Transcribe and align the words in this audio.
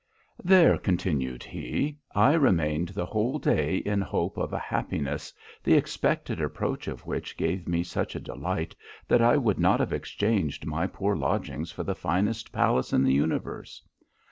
_"There," 0.43 0.79
continued 0.79 1.43
he, 1.43 1.99
"I 2.15 2.33
remained 2.33 2.89
the 2.89 3.05
whole 3.05 3.37
day 3.37 3.75
in 3.77 4.01
hopes 4.01 4.39
of 4.39 4.51
a 4.51 4.57
happiness, 4.57 5.31
the 5.63 5.75
expected 5.75 6.41
approach 6.41 6.87
of 6.87 7.05
which 7.05 7.37
gave 7.37 7.67
me 7.67 7.83
such 7.83 8.15
a 8.15 8.19
delight 8.19 8.75
that 9.07 9.21
I 9.21 9.37
would 9.37 9.59
not 9.59 9.79
have 9.79 9.93
exchanged 9.93 10.65
my 10.65 10.87
poor 10.87 11.15
lodgings 11.15 11.71
for 11.71 11.83
the 11.83 11.93
finest 11.93 12.51
palace 12.51 12.93
in 12.93 13.03
the 13.03 13.13
universe. 13.13 13.83